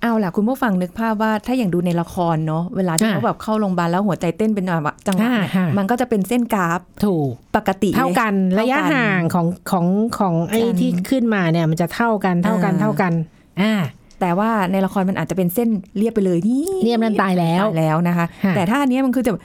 [0.03, 9.87] เอาล่ะคุณผู้ฟังนึกภาพว่าถ้าอย่างดูในละครเนาะเวลาที่อ่าเขาแบบเข้าโรงพยาบาลแล้วหัวใจเต้นเป็นจังหวะจังหวะเนี่ยอ่าฮะมันก็จะเป็นเส้นกราฟถูกปกติลยเท่ากันเท่ากันระยะห่างของของ
[10.19, 13.13] ของไอ้กันที่ขึ้นมาเนี่ยมันจะเท่ากันเท่ากันอ่าเท่ากัน
[13.61, 13.75] อ่า
[14.21, 19.43] แต่ว่าในละครมันอาจจะเป็นเส้นเรียบไปเลยนี่เรียบนั้นตายแล้วตายแล้วนะคะค่ะแต่ถ้าอันเนี้ยมันคือจะแบบ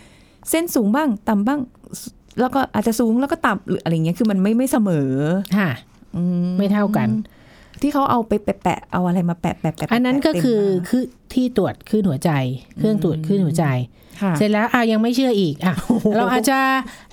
[0.49, 1.59] เส้นสูงบ้างต่ำบ้าง
[2.39, 5.11] แล้วก็อาจจะสูงแล้วก็ต่ำหรืออะไรเงี้ยคือมันไม่ไม่เสมอ
[5.57, 5.69] ค่ะ
[6.15, 6.21] อื
[6.57, 7.09] ไม่เท่ากัน
[7.81, 12.31] ที่เขาเอาไปแปะๆเอาอะไรมาแปะแปะแปะอันนั้นก็แปะคือเต็มคือที่ตรวจคลื่นหัวใจ
[12.77, 15.75] เครื่องตรวจคลื่นหัวใจมาค่ะเสร็จแล้วอะยังไม่เชื่ออีกอะ
[16.15, 16.59] เราอาจจะ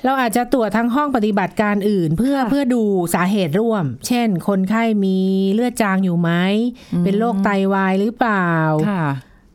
[0.04, 2.82] เราอาจจะตรวจทั้งห้องปฏิบัติการอื่น เพื่อค่ะเพื่อดู
[3.14, 5.18] สาเหตุร่วม เช่น คนไข้มี
[5.54, 6.30] เลือดจางอยู่ไหม
[7.04, 8.50] เป็นโรคไตวายหรือเปล่า
[8.90, 9.04] ค่ะ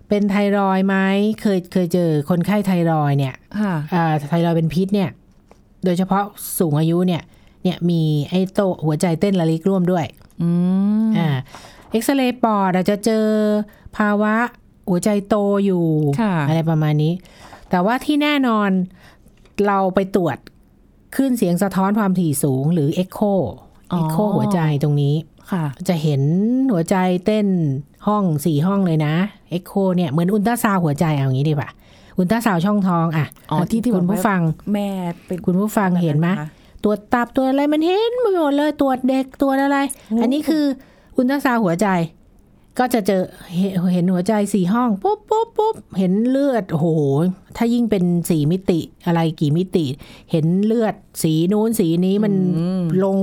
[0.10, 0.96] เป็นไทรอยด์ไหม
[1.42, 5.10] เคยเคยเจอคนไข้ไทรอยด์เนี่ยค่ะอ่าไทรอยด์เป็นพิษเนี่ย
[5.86, 6.24] โดยเฉพาะ
[6.60, 7.22] สูงอายุเนี่ย
[7.64, 10.06] เนี่ยมีไอ้โตหัวใจเต้นระลิกร่วมด้วย
[10.42, 10.50] อื
[11.06, 11.30] มอ่า
[11.92, 13.26] เอ็กซเรย์ปอดอาจจะเจอ
[13.98, 14.36] ภาวะ
[14.90, 15.86] หัวใจโตอยู่
[16.22, 17.14] ค่ะอะไรประมาณนี้
[17.70, 18.70] แต่ว่าที่แน่นอน
[19.68, 20.38] เราไปตรวจ
[21.16, 23.20] ขึ้นเสียงสะท้อนความถี่สูงหรือเอ็กโค
[23.92, 25.16] อ๋อเอ็กโคหัวใจตรงนี้
[25.52, 26.22] ค่ะ จะเห็น
[26.72, 27.48] หัวใจเต้น
[28.08, 29.16] ห้องสี่ห้องเลยนะ
[29.50, 31.70] เอ็กโคเนี่ยเหมือนอุลตราซาวด์หัวใจเอาอย่างนี้ดีป่ะ
[32.18, 34.42] อุลตราซาวด์ช่องท้องอะอ๋อที่ที่คุณบอกผู้ว่าฟัง
[34.74, 34.88] แม่
[35.28, 36.48] เป็นคุณผู้ฟังเห็นไหมคะ
[36.84, 40.64] ตรวจตับตรวจอะไรมันเห็นไปหมดเลยตรวจเด็กตรวจอะไรโอ้อันนี้คือ
[41.16, 41.88] อุลตราซาวด์หัวใจ
[42.80, 43.24] ก็จะเจอ
[43.56, 46.88] เห็นเห็นหัวใจสี่ห้องปุ๊บปุ๊บปุ๊บเห็นเลือดโอ้โห
[47.58, 49.86] ถ้ายิ่งเป็นสี่มิติอะไรกี่มิติ
[50.32, 52.34] เห็นเลือดสีนู้นสีนี้มัน
[53.04, 53.20] ลง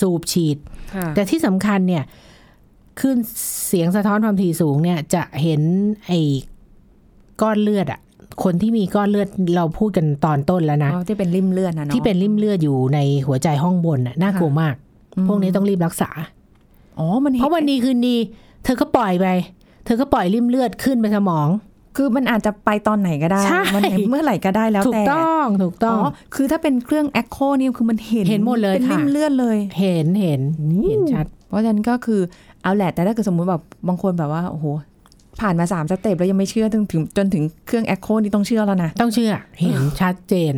[0.00, 0.56] สูบฉีด
[0.94, 2.04] ค่ะแต่ที่สำคัญเนี่ย
[3.00, 3.16] ขึ้น
[3.68, 5.62] เสียงสะท้อนความถี่สูงเนี่ยจะเห็น
[6.06, 6.20] ไอ้
[7.42, 8.00] ก้อนเลือดอะ
[8.42, 14.74] คนที่มีก้อนเลือดเราพูดกันตอนต้นแล้วนะอ๋อที่เป็นริมเลือดนะเนาะที่เป็นริ่มเลือดอยู่ในหัวใจห้องบนน่ะน่ากลัวมาก
[15.28, 16.10] พวกนี้ต้องรีบรักษา
[16.98, 18.16] อ๋อมันห็นเพราะวันดีคืนดี
[18.64, 19.26] เธอก็ปล่อยไป
[19.84, 21.48] เธอก็ปล่อยริ่มเลือดขึ้นไปสมอง
[21.96, 25.98] คือมันอาจจะไปตอนไหนก็ได้ใช่มันเมื่อไหร่ก็ได้แล้วถูกแต่ต้องถูกต้อง
[26.34, 30.40] คือถ้าเป็นเครื่องแอคโคนี่คือมันเห็นเห็นหมดเลยเป็นริมค่ะเลือดเลย เห็นเห็น
[30.86, 32.20] เห็นชัด เพราะฉะนั้นก็คือ
[32.62, 34.66] เอาแหละแต่ถ้าเกิดสมมุติแบบบางคนแบบว่าโอ้โห
[35.40, 40.54] ผ่านมาสามสเต็ปแล้วยังไม่เชื่อจนถึงจนถึงเครื่องแอคโคนี่ต้องเชื่อแล้วนะ ต้องเชื่อ เห็นชัดเจน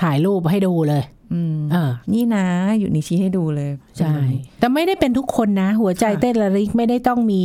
[0.00, 2.46] ถ่ายรูปให้ดูเลยอืมเออนี่นะ
[2.78, 4.14] อยู่นี่ชี้ให้ดูเลย ใช่
[4.58, 7.42] แต่ไม่ได้เป็นทุกคนนะ หัวใจเต้นระริกไม่ได้ต้องมี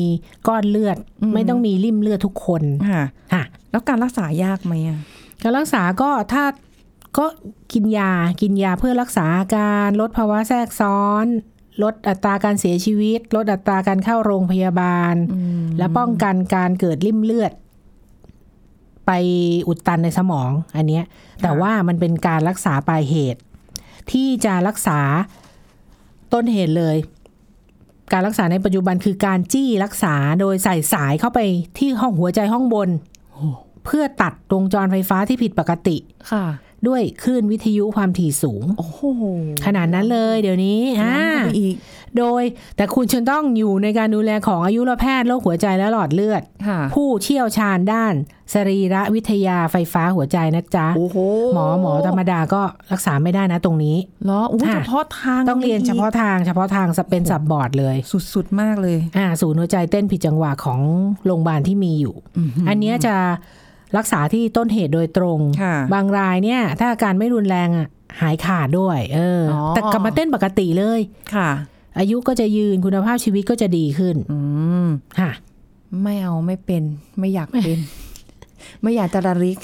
[0.48, 0.98] ก้อนเลือด
[1.34, 5.00] ไม่ต้องมีริ่มเลือดทุกคนค่ะค่ะแล้วการรักษายากไหมอะ
[5.44, 6.44] การรักษาก็ถ้า
[7.18, 7.26] ก็
[7.74, 11.26] กินยากินยาเพื่อรักษาอาการลดภาวะแทรกซ้อน
[11.84, 15.16] ลดอัตราการเสียชีวิต ลดอัตราการเข้าโรงพยาบาล
[15.78, 17.52] และป้องกันการเกิดริ่มเลือด
[19.06, 19.12] ไป
[19.68, 21.06] อุดตันในสมองอันเนี้ย
[21.42, 23.42] แต่ว่ามันเป็นการรักษาปลายเหตุ
[24.12, 25.00] ที่จะรักษา
[26.34, 26.98] ต้นเหตุเลย
[28.12, 31.40] การรักษาในปัจจุบันคือการจี้รักษาโดยใส่สายเข้าไป
[31.78, 32.90] ที่ห้องหัวใจห้องบน
[33.86, 35.98] เพื่อตัดวงจรไฟฟ้าที่ผิดปกติ
[36.32, 36.46] ค่ะ
[36.88, 39.02] ด้วยคลื่นวิทยุความถี่สูง โอ้โห
[39.66, 41.76] ขนาดนั้นเลยเดี๋ยวนี้อ่าล้ำเข้าไปอีก
[42.18, 42.44] โดย
[42.78, 48.14] แต่คุณจะต้องอยู่ในการดูแลของอายุรแพทย์โรคหัวใจและหลอดเลือดค่ะผู้เชี่ยวชาญด้าน
[48.54, 51.18] สรีระวิทยาไฟฟ้าหัวใจนะจ๊ะโอ้โห
[51.54, 52.62] หมอหมอธรรมดาก็
[52.92, 57.96] รักษาไม่ได้นะตรงนี้เหรอโอ้โหค่ะเฉพาะทางต้องเรียนเฉพาะทางเฉพาะทางเป็นสับบอร์ดเลย
[58.34, 60.80] สุดๆมากเลยอ่าศูนย์หัวใจเต้นผิดจังหวะของ
[61.26, 62.16] โรงพยาบาลที่มีอยู่
[62.68, 63.16] อันเนี้ยจะ
[63.98, 67.88] รักษาที่ต้นเหตุโดยตรงค่ะบางรายเนี่ย ถ้าอาการไม่รุนแรงอะ
[68.21, 71.00] หายขาดด้วยเออออ แต่กลับมาเต้นปกติเลย
[71.36, 71.50] ค่ะ
[72.00, 74.39] อายุก็จะยืนคุณภาพชีวิตก็จะดีขึ้น อื
[74.86, 74.88] ม
[75.19, 75.32] ค่ะ
[76.04, 76.84] ไม่เอาไม่เป็น
[77.19, 77.80] ไม่อยากเป็น
[78.82, 79.60] ไม่อยากจะระริก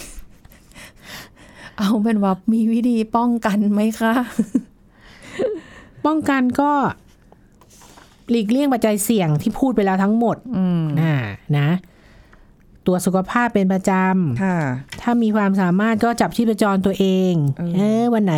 [1.78, 4.14] เอาเป็นว่ามีวิธีป้องกันไหมคะ
[6.06, 6.72] ป้องกันก็
[8.30, 11.16] หลีกเลี่ยงปัจจัยเสี่ยงที่พูดไปแล้วทั้งหมด อืมอ่า
[11.58, 11.68] นะ
[12.86, 13.92] ตรวจสุขภาพเป็นประจ
[14.44, 18.36] ค่ะำถ้ามีความสามารถก็จับชีพจรตัวเองเออเออวันไหน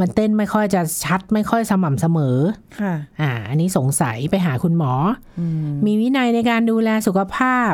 [0.00, 2.38] มันเต้นไม่ค่อยจะชัดไม่ค่อยสม่ำเสมอ
[2.80, 4.92] ค่ะอ่า อันนี้สงสัยไปหาคุณหมอ
[5.40, 7.72] อืมมีวินัยในการดูแลสุขภาพ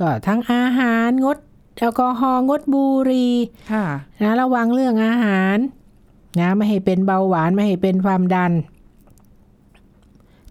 [0.00, 1.38] ก็ทั้งอาหารงด
[1.78, 3.34] แอลกอฮอล์งดบุหรี่
[3.72, 3.86] ค่ะ
[4.22, 5.56] นะระวังเรื่องอาหาร
[6.40, 8.52] นะไม่ให้เป็นเบาหวานไม่ให้เป็นความดัน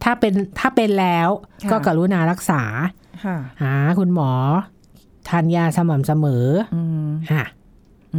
[0.04, 1.30] ถ้าเป็นถ้าเป็นแล้ว
[1.64, 2.64] ค่ะก็กรุณารักษา
[3.26, 4.32] ค่ะหาคุณหมอ
[5.30, 7.46] ทานยาสม่ำเสมออืมฮะ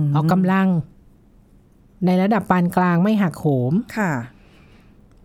[0.07, 0.68] มออกกำลัง
[2.07, 4.12] ในระดับปานกลางไม่หักโหมค่ะ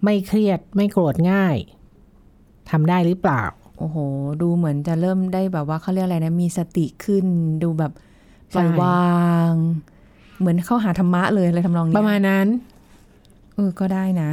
[0.03, 1.57] ไม่เครียดไม่โกรธง่าย
[2.69, 3.43] ทำได้หรือเปล่า
[3.77, 3.97] โอ้โห
[4.41, 7.25] ดูเหมือนจะเริ่มได้แบบว่าเขาเรียกอะไรนะ มีสติขึ้น
[7.63, 7.91] ดูแบบ
[8.55, 9.15] ปล่อยวา
[9.51, 9.53] ง
[10.39, 12.47] เหมือนเข้าหาธรรมะเลยอะไรทำนองนี้ประมาณนั้น
[13.55, 14.29] เออ ก็ได้นะ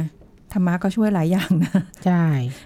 [0.53, 1.73] ธรรมะก็ช่วยหลายอย่างนะ
[2.05, 2.23] ใช่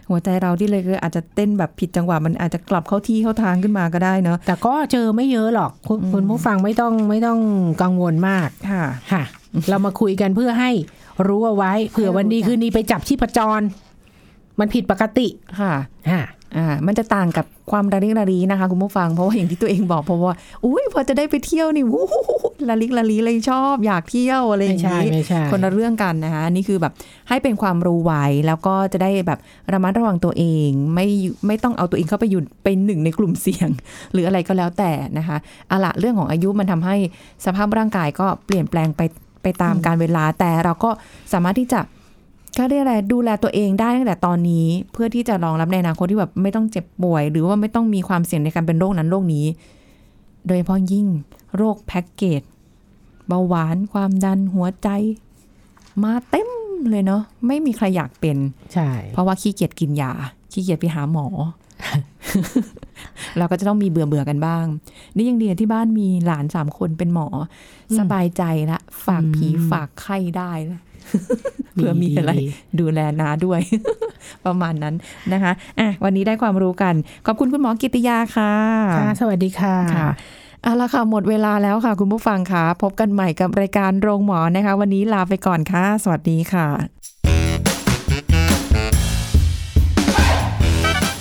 [0.10, 7.40] หัวใจเราที่เลยคืออาจจะเต้นแบบผิดจังหวะมันอาจจะกลับเข้าที่เข้าทางขึ้นมาก็ได้เนาะแต่ก็เจอไม่เยอะหรอก คุณอืมคุณผู้ฟังไม่ต้องไม่ต้อง
[7.82, 9.24] กังวลมากค่ะค่ะ
[9.70, 10.72] เรามาคุยกันเพื่อให้
[11.28, 13.62] รู้เอาไว้เผื่อวันดีคืนดีไปจับชีพจร
[14.60, 15.28] มันผิดปกติ
[15.60, 15.74] ค่ะ
[16.12, 16.24] ค่ะ
[16.56, 22.36] อ่ามันจะต่างกับความระลิกระลีนะคะ คุณผู้ฟังเพราะว่าอย่างที่ตัวเองบอกเพราะว่าอุ้ยพอจะได้ไปเที่ยวนี่วู้หู
[22.70, 26.94] ระลิกระลีเลยชอบ อยากเที่ยวอะไรอไม่ย่างใช่นี้ไม่ใช่คนละเรื่องกันนะคะอันนี่คือแบบ
[27.30, 29.40] ให้เป็นความรู้ไว้แล้วก็จะได้แบบ
[29.74, 31.08] ระมัดระวังตัวเอง ไม่
[31.48, 33.70] ไม่ต้องเอาตัวเองเข้าไปอยู่เป็นหนึ่งในกลุ่มเสี่ยง
[34.14, 36.96] หรืออะไรก็แล้วแต่นะคะเอาละเรื่องของอายุมันทำให้
[37.46, 39.02] สภาพร่างกายก็เปลี่ยนแปลงไป
[39.44, 40.90] ไปตามการเวลาแต่เราก็
[41.34, 41.80] สามารถที่จะ
[42.58, 49.46] ก็เรียกอะไรดูแลตัวเองได้ตั้งแต่ตอนนี้ เพื่อที่จะรองรับในอนาคตที่แบบไม่ต้องเจ็บป่วย หรือว่าไม่ต้องมีความเสี่ยงในการเป็นโรคนั้นโรคนี้
[50.48, 51.08] โดยเฉพาะยิ่ง
[51.56, 52.42] โรคแพ็กเกจ
[53.28, 54.90] เบาหวานความดันหัวใจ
[56.04, 56.50] มาเต็ม
[56.90, 58.38] เลยเนาะไม่มีใครอยากเป็น
[58.74, 60.12] ใช่เพราะว่าขี้เกียจกินยา
[60.52, 61.28] ขี้เกียจไปหาหมอ
[63.38, 64.66] เราก็จะต้องมีเบื่อเบื่อๆกันบ้าง
[65.16, 67.28] นี่ยังดีนะที่บ้านมีหลานสามคนเป็นหมอ
[67.92, 70.80] อสบายใจละ ฝากผีฝากไข้ได้ละ
[71.74, 72.46] เผื่อมีอะไรดี
[72.80, 73.60] ดูแลนาด้วย
[74.46, 74.96] ประมาณนั้น
[75.34, 76.94] นะคะอะวันนี้ได้ความรู้กัน
[77.26, 78.54] ขอบคุณคุณหมอกิติยาค่ะ
[79.00, 80.10] ค่ะ สวัสดีค่ะค่ะ
[80.64, 86.68] เอาละค่ะ หมดเวลาแล้วค่ะ คุณผู้ฟังค่ะ พบกันใหม่กับรายการโรงหมอนะคะ วันนี้ลาไปก่อนค่ะ สวัสดีค่ะ